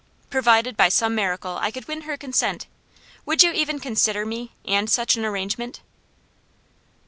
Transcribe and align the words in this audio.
Provided 0.31 0.75
by 0.75 0.89
some 0.89 1.13
miracle 1.13 1.59
I 1.61 1.69
could 1.69 1.87
win 1.87 2.01
her 2.01 2.17
consent, 2.17 2.65
would 3.23 3.43
you 3.43 3.51
even 3.51 3.77
consider 3.79 4.25
me, 4.25 4.51
and 4.65 4.89
such 4.89 5.15
an 5.15 5.23
arrangement?" 5.23 5.81